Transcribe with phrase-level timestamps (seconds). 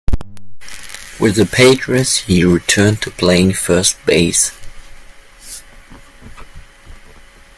[1.19, 4.51] With the Padres, he returned to playing first base.